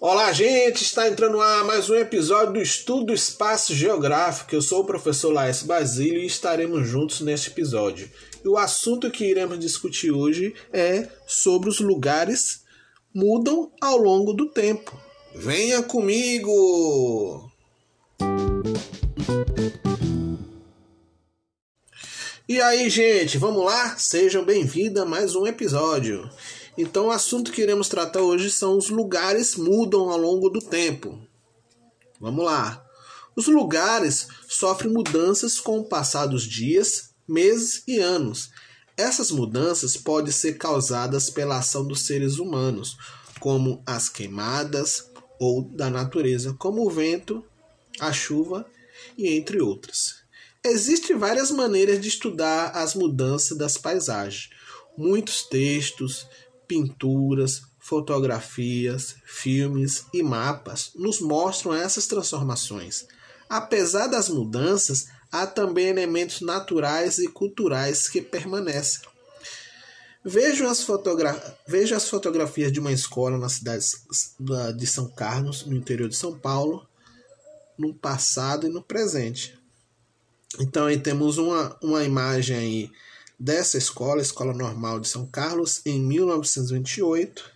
Olá, 0.00 0.32
gente! 0.32 0.82
Está 0.82 1.08
entrando 1.08 1.40
a 1.42 1.62
mais 1.64 1.90
um 1.90 1.94
episódio 1.94 2.54
do 2.54 2.62
Estudo 2.62 3.12
Espaço 3.12 3.74
Geográfico. 3.74 4.54
Eu 4.54 4.62
sou 4.62 4.80
o 4.80 4.86
professor 4.86 5.30
Laércio 5.30 5.66
Basílio 5.66 6.22
e 6.22 6.26
estaremos 6.26 6.88
juntos 6.88 7.20
neste 7.20 7.50
episódio. 7.50 8.10
E 8.42 8.48
o 8.48 8.56
assunto 8.56 9.10
que 9.10 9.26
iremos 9.26 9.58
discutir 9.58 10.10
hoje 10.10 10.54
é 10.72 11.06
sobre 11.26 11.68
os 11.68 11.80
lugares 11.80 12.64
mudam 13.14 13.70
ao 13.78 13.98
longo 13.98 14.32
do 14.32 14.48
tempo. 14.48 14.98
Venha 15.34 15.82
comigo! 15.82 17.49
E 22.50 22.60
aí, 22.60 22.90
gente, 22.90 23.38
vamos 23.38 23.64
lá? 23.64 23.96
Sejam 23.96 24.44
bem-vindos 24.44 25.00
a 25.00 25.06
mais 25.06 25.36
um 25.36 25.46
episódio. 25.46 26.28
Então, 26.76 27.06
o 27.06 27.10
assunto 27.12 27.52
que 27.52 27.62
iremos 27.62 27.88
tratar 27.88 28.22
hoje 28.22 28.50
são 28.50 28.76
os 28.76 28.88
lugares 28.88 29.54
mudam 29.54 30.10
ao 30.10 30.18
longo 30.18 30.50
do 30.50 30.58
tempo. 30.58 31.16
Vamos 32.20 32.44
lá. 32.44 32.84
Os 33.36 33.46
lugares 33.46 34.26
sofrem 34.48 34.92
mudanças 34.92 35.60
com 35.60 35.78
o 35.78 35.84
passar 35.84 36.26
dos 36.26 36.42
dias, 36.42 37.14
meses 37.28 37.84
e 37.86 38.00
anos. 38.00 38.50
Essas 38.96 39.30
mudanças 39.30 39.96
podem 39.96 40.32
ser 40.32 40.54
causadas 40.54 41.30
pela 41.30 41.58
ação 41.58 41.86
dos 41.86 42.00
seres 42.00 42.40
humanos, 42.40 42.96
como 43.38 43.80
as 43.86 44.08
queimadas 44.08 45.08
ou 45.38 45.62
da 45.62 45.88
natureza, 45.88 46.52
como 46.58 46.84
o 46.84 46.90
vento, 46.90 47.44
a 48.00 48.12
chuva 48.12 48.66
e 49.16 49.36
entre 49.36 49.60
outras. 49.60 50.19
Existem 50.62 51.16
várias 51.16 51.50
maneiras 51.50 51.98
de 52.00 52.08
estudar 52.08 52.72
as 52.76 52.94
mudanças 52.94 53.56
das 53.56 53.78
paisagens. 53.78 54.50
Muitos 54.96 55.42
textos, 55.44 56.26
pinturas, 56.68 57.62
fotografias, 57.78 59.16
filmes 59.24 60.04
e 60.12 60.22
mapas 60.22 60.92
nos 60.94 61.18
mostram 61.18 61.74
essas 61.74 62.06
transformações. 62.06 63.06
Apesar 63.48 64.06
das 64.06 64.28
mudanças, 64.28 65.06
há 65.32 65.46
também 65.46 65.86
elementos 65.86 66.42
naturais 66.42 67.18
e 67.18 67.26
culturais 67.26 68.06
que 68.06 68.20
permanecem. 68.20 69.00
Vejo 70.22 70.66
as, 70.66 70.82
fotogra 70.82 71.56
Vejo 71.66 71.94
as 71.94 72.06
fotografias 72.06 72.70
de 72.70 72.78
uma 72.78 72.92
escola 72.92 73.38
na 73.38 73.48
cidade 73.48 73.86
de 74.76 74.86
São 74.86 75.08
Carlos, 75.08 75.64
no 75.64 75.74
interior 75.74 76.10
de 76.10 76.16
São 76.16 76.38
Paulo, 76.38 76.86
no 77.78 77.94
passado 77.94 78.66
e 78.66 78.70
no 78.70 78.82
presente. 78.82 79.59
Então 80.58 80.86
aí 80.86 80.98
temos 80.98 81.38
uma, 81.38 81.76
uma 81.82 82.02
imagem 82.02 82.56
aí 82.56 82.92
dessa 83.38 83.78
escola, 83.78 84.20
Escola 84.20 84.52
Normal 84.52 85.00
de 85.00 85.08
São 85.08 85.26
Carlos, 85.26 85.80
em 85.86 86.00
1928. 86.00 87.52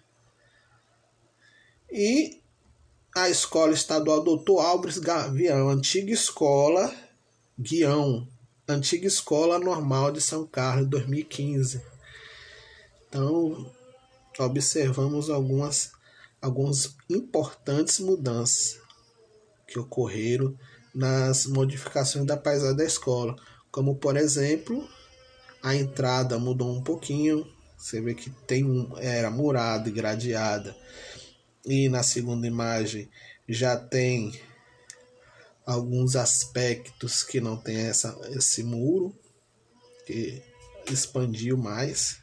E 1.90 2.40
a 3.14 3.28
Escola 3.28 3.72
Estadual 3.72 4.22
Doutor 4.22 4.60
Álvares 4.60 4.98
Gavião, 4.98 5.68
antiga 5.68 6.12
escola 6.12 6.92
Guião, 7.58 8.26
antiga 8.66 9.06
Escola 9.06 9.58
Normal 9.58 10.10
de 10.10 10.20
São 10.20 10.46
Carlos, 10.46 10.88
2015. 10.88 11.82
Então, 13.08 13.70
observamos 14.38 15.30
algumas, 15.30 15.92
algumas 16.42 16.96
importantes 17.08 18.00
mudanças 18.00 18.80
que 19.68 19.78
ocorreram 19.78 20.58
nas 20.94 21.46
modificações 21.46 22.24
da 22.24 22.36
paisagem 22.36 22.76
da 22.76 22.84
escola, 22.84 23.34
como 23.70 23.96
por 23.96 24.16
exemplo 24.16 24.88
a 25.62 25.74
entrada 25.74 26.38
mudou 26.38 26.70
um 26.70 26.82
pouquinho. 26.82 27.50
Você 27.76 28.00
vê 28.00 28.14
que 28.14 28.30
tem 28.30 28.64
um, 28.64 28.96
era 28.98 29.30
murada 29.30 29.88
e 29.88 29.92
gradeada. 29.92 30.76
E 31.64 31.88
na 31.88 32.02
segunda 32.02 32.46
imagem 32.46 33.10
já 33.48 33.76
tem 33.76 34.38
alguns 35.66 36.16
aspectos 36.16 37.22
que 37.22 37.40
não 37.40 37.56
tem 37.56 37.76
essa, 37.76 38.18
esse 38.30 38.62
muro, 38.62 39.18
que 40.06 40.42
expandiu 40.90 41.56
mais. 41.56 42.18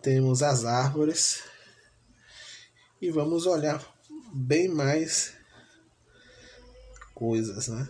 Temos 0.00 0.42
as 0.42 0.64
árvores. 0.64 1.42
E 3.02 3.10
vamos 3.10 3.46
olhar 3.46 3.84
bem 4.32 4.68
mais 4.68 5.35
coisas, 7.16 7.68
né? 7.68 7.88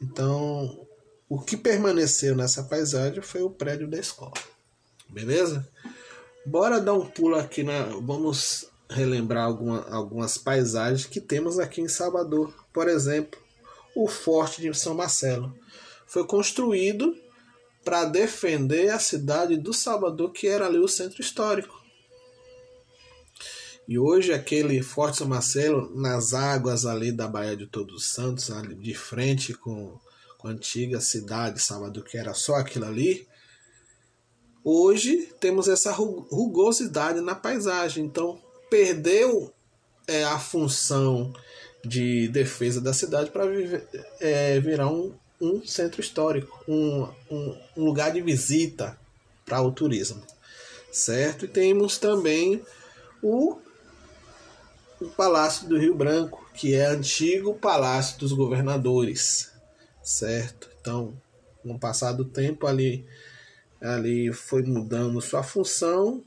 Então, 0.00 0.86
o 1.28 1.40
que 1.40 1.56
permaneceu 1.56 2.36
nessa 2.36 2.62
paisagem 2.62 3.22
foi 3.22 3.42
o 3.42 3.50
prédio 3.50 3.88
da 3.88 3.98
escola. 3.98 4.34
Beleza? 5.08 5.66
Bora 6.44 6.78
dar 6.80 6.92
um 6.92 7.06
pulo 7.06 7.36
aqui 7.36 7.62
na. 7.62 7.84
Vamos 8.02 8.66
relembrar 8.90 9.46
alguma, 9.46 9.88
algumas 9.88 10.36
paisagens 10.36 11.06
que 11.06 11.20
temos 11.20 11.58
aqui 11.58 11.80
em 11.80 11.88
Salvador. 11.88 12.52
Por 12.72 12.86
exemplo, 12.86 13.40
o 13.96 14.06
Forte 14.06 14.60
de 14.60 14.74
São 14.74 14.94
Marcelo. 14.94 15.54
Foi 16.06 16.26
construído 16.26 17.16
para 17.82 18.04
defender 18.04 18.90
a 18.90 18.98
cidade 18.98 19.56
do 19.56 19.72
Salvador, 19.72 20.32
que 20.32 20.46
era 20.46 20.66
ali 20.66 20.78
o 20.78 20.88
centro 20.88 21.22
histórico. 21.22 21.81
E 23.88 23.98
hoje 23.98 24.32
aquele 24.32 24.82
Forte 24.82 25.18
São 25.18 25.28
Marcelo, 25.28 25.90
nas 25.94 26.32
águas 26.32 26.86
ali 26.86 27.12
da 27.12 27.26
Baía 27.26 27.56
de 27.56 27.66
Todos 27.66 27.94
os 27.94 28.12
Santos, 28.12 28.50
ali 28.50 28.74
de 28.74 28.94
frente 28.94 29.52
com 29.52 29.98
com 30.42 30.48
a 30.48 30.50
antiga 30.50 31.00
cidade 31.00 31.54
de 31.54 31.62
Salvador, 31.62 32.02
que 32.02 32.18
era 32.18 32.34
só 32.34 32.56
aquilo 32.56 32.84
ali, 32.84 33.28
hoje 34.64 35.32
temos 35.38 35.68
essa 35.68 35.92
rugosidade 35.92 37.20
na 37.20 37.36
paisagem. 37.36 38.04
Então, 38.04 38.42
perdeu 38.68 39.54
é, 40.08 40.24
a 40.24 40.40
função 40.40 41.32
de 41.84 42.26
defesa 42.26 42.80
da 42.80 42.92
cidade 42.92 43.30
para 43.30 43.44
é, 44.18 44.58
virar 44.58 44.88
um, 44.90 45.14
um 45.40 45.64
centro 45.64 46.00
histórico, 46.00 46.58
um, 46.66 47.08
um, 47.30 47.58
um 47.76 47.84
lugar 47.84 48.12
de 48.12 48.20
visita 48.20 48.98
para 49.46 49.62
o 49.62 49.70
turismo. 49.70 50.24
Certo? 50.90 51.44
E 51.44 51.48
temos 51.48 51.98
também 51.98 52.60
o, 53.22 53.58
o 55.02 55.10
Palácio 55.10 55.68
do 55.68 55.78
Rio 55.78 55.94
Branco, 55.94 56.48
que 56.54 56.74
é 56.74 56.86
antigo 56.86 57.54
Palácio 57.54 58.18
dos 58.18 58.32
Governadores 58.32 59.52
certo? 60.02 60.68
Então, 60.80 61.16
com 61.62 61.74
o 61.74 61.78
passar 61.78 62.12
do 62.12 62.24
tempo, 62.24 62.66
ali, 62.66 63.06
ali 63.80 64.32
foi 64.32 64.62
mudando 64.62 65.20
sua 65.20 65.42
função. 65.42 66.24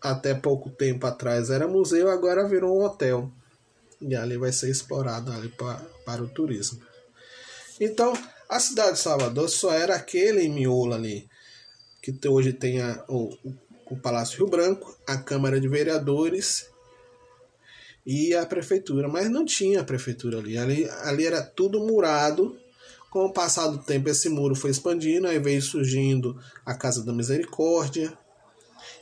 Até 0.00 0.34
pouco 0.34 0.70
tempo 0.70 1.06
atrás 1.06 1.50
era 1.50 1.68
museu, 1.68 2.08
agora 2.08 2.48
virou 2.48 2.78
um 2.78 2.84
hotel. 2.84 3.30
E 4.00 4.14
ali 4.14 4.38
vai 4.38 4.52
ser 4.52 4.70
explorado 4.70 5.30
ali 5.30 5.48
para, 5.48 5.80
para 6.06 6.22
o 6.22 6.28
turismo. 6.28 6.80
Então, 7.78 8.14
a 8.48 8.58
cidade 8.58 8.92
de 8.92 8.98
Salvador 9.00 9.48
só 9.48 9.74
era 9.74 9.94
aquele 9.94 10.48
miolo 10.48 10.94
ali, 10.94 11.28
que 12.00 12.16
hoje 12.26 12.52
tem 12.52 12.80
a, 12.80 13.04
o, 13.08 13.36
o 13.90 13.96
Palácio 13.96 14.38
Rio 14.38 14.48
Branco, 14.48 14.96
a 15.06 15.18
Câmara 15.18 15.60
de 15.60 15.68
Vereadores 15.68 16.66
e 18.04 18.34
a 18.34 18.46
prefeitura, 18.46 19.08
mas 19.08 19.30
não 19.30 19.44
tinha 19.44 19.84
prefeitura 19.84 20.38
ali. 20.38 20.56
Ali, 20.56 20.88
ali 21.02 21.26
era 21.26 21.42
tudo 21.42 21.80
murado. 21.80 22.58
Com 23.10 23.24
o 23.24 23.32
passar 23.32 23.66
do 23.66 23.78
tempo, 23.78 24.08
esse 24.08 24.28
muro 24.28 24.54
foi 24.54 24.70
expandindo, 24.70 25.26
aí 25.26 25.38
veio 25.38 25.60
surgindo 25.60 26.40
a 26.64 26.74
Casa 26.74 27.04
da 27.04 27.12
Misericórdia 27.12 28.16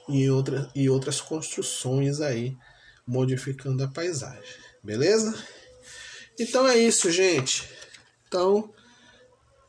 e, 0.09 0.31
outra, 0.31 0.71
e 0.75 0.89
outras 0.89 1.21
construções 1.21 2.23
aí, 2.23 2.57
modificando 3.07 3.85
a 3.85 3.89
paisagem. 3.89 4.43
Beleza? 4.83 5.35
Então 6.41 6.67
é 6.67 6.79
isso, 6.79 7.11
gente. 7.11 7.69
Então, 8.27 8.73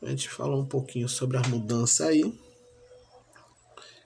a 0.02 0.08
gente 0.08 0.30
falou 0.30 0.60
um 0.60 0.66
pouquinho 0.66 1.08
sobre 1.08 1.36
a 1.36 1.42
mudança 1.42 2.06
aí. 2.06 2.32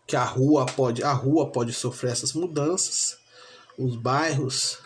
Que 0.06 0.16
a 0.16 0.24
rua 0.24 0.66
pode, 0.66 1.02
a 1.02 1.12
rua 1.12 1.52
pode 1.52 1.72
sofrer 1.72 2.10
essas 2.10 2.32
mudanças. 2.32 3.16
Os 3.78 3.96
bairros 3.96 4.83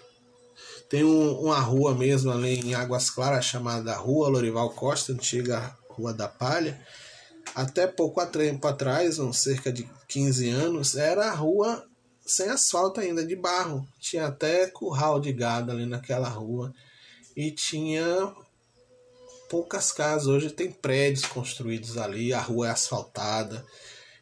tem 0.88 1.04
um, 1.04 1.40
uma 1.40 1.60
rua 1.60 1.94
mesmo 1.94 2.32
ali 2.32 2.60
em 2.60 2.74
Águas 2.74 3.10
Claras 3.10 3.44
chamada 3.44 3.94
Rua 3.94 4.28
Lorival 4.28 4.70
Costa, 4.70 5.12
antiga 5.12 5.76
Rua 5.90 6.14
da 6.14 6.26
Palha. 6.26 6.80
Até 7.54 7.86
pouco 7.86 8.24
tempo 8.26 8.66
atrás, 8.66 9.18
uns 9.18 9.38
cerca 9.38 9.70
de 9.70 9.88
15 10.08 10.48
anos, 10.48 10.96
era 10.96 11.26
a 11.26 11.34
rua 11.34 11.86
sem 12.24 12.48
asfalto 12.48 13.00
ainda, 13.00 13.24
de 13.24 13.36
barro. 13.36 13.86
Tinha 13.98 14.26
até 14.26 14.66
curral 14.66 15.20
de 15.20 15.32
gado 15.32 15.72
ali 15.72 15.86
naquela 15.86 16.28
rua. 16.28 16.72
E 17.36 17.50
tinha 17.50 18.34
poucas 19.48 19.92
casas. 19.92 20.26
Hoje 20.26 20.50
tem 20.50 20.70
prédios 20.70 21.26
construídos 21.26 21.96
ali, 21.98 22.32
a 22.32 22.40
rua 22.40 22.68
é 22.68 22.70
asfaltada. 22.70 23.64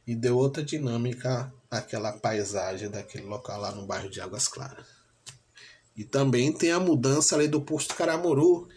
E 0.06 0.14
deu 0.14 0.36
outra 0.36 0.62
dinâmica 0.62 1.52
àquela 1.70 2.12
paisagem 2.12 2.88
daquele 2.88 3.24
local 3.24 3.60
lá 3.60 3.72
no 3.72 3.86
bairro 3.86 4.08
de 4.08 4.20
Águas 4.20 4.46
Claras. 4.46 4.95
E 5.96 6.04
também 6.04 6.52
tem 6.52 6.70
a 6.70 6.80
mudança 6.80 7.34
ali 7.34 7.48
do 7.48 7.60
posto 7.60 7.94
Caramuru, 7.94 8.68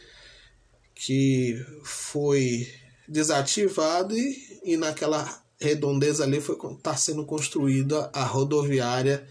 que 0.96 1.64
foi 1.84 2.68
desativado 3.08 4.16
e, 4.18 4.62
e 4.64 4.78
naquela 4.78 5.42
redondeza 5.60 6.24
ali 6.24 6.38
está 6.38 6.96
sendo 6.96 7.26
construída 7.26 8.10
a 8.14 8.24
rodoviária 8.24 9.28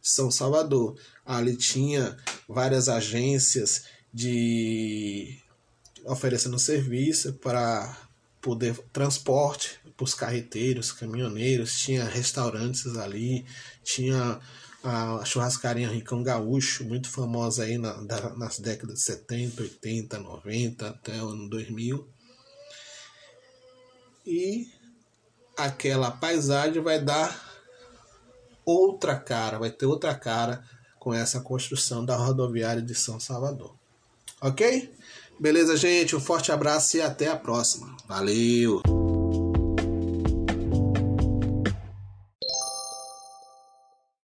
São 0.00 0.30
Salvador. 0.30 0.96
Ali 1.24 1.56
tinha 1.56 2.16
várias 2.48 2.88
agências 2.88 3.84
de 4.12 5.38
oferecendo 6.04 6.58
serviço 6.58 7.32
para 7.34 7.96
poder 8.40 8.76
transporte 8.92 9.80
para 9.96 10.04
os 10.04 10.14
carreteiros, 10.14 10.90
caminhoneiros, 10.90 11.78
tinha 11.78 12.04
restaurantes 12.04 12.96
ali, 12.96 13.46
tinha 13.84 14.40
a 14.82 15.24
churrascaria 15.24 15.88
Ricão 15.88 16.22
Gaúcho, 16.22 16.84
muito 16.84 17.08
famosa 17.08 17.64
aí 17.64 17.78
na, 17.78 17.92
da, 18.02 18.34
nas 18.36 18.58
décadas 18.58 18.96
de 18.96 19.02
70, 19.02 19.62
80, 19.62 20.18
90 20.18 20.88
até 20.88 21.22
o 21.22 21.28
ano 21.28 21.48
2000. 21.48 22.08
E 24.26 24.68
aquela 25.56 26.10
paisagem 26.10 26.82
vai 26.82 27.00
dar 27.00 27.52
outra 28.64 29.16
cara, 29.16 29.58
vai 29.58 29.70
ter 29.70 29.86
outra 29.86 30.14
cara 30.14 30.64
com 30.98 31.12
essa 31.12 31.40
construção 31.40 32.04
da 32.04 32.16
rodoviária 32.16 32.82
de 32.82 32.94
São 32.94 33.18
Salvador. 33.18 33.74
Ok? 34.40 34.92
Beleza, 35.38 35.76
gente? 35.76 36.14
Um 36.14 36.20
forte 36.20 36.52
abraço 36.52 36.96
e 36.96 37.02
até 37.02 37.28
a 37.28 37.36
próxima. 37.36 37.96
Valeu! 38.06 38.82